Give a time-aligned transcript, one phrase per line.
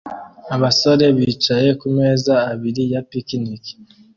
[0.55, 3.63] abasore bicaye kumeza abiri ya picnic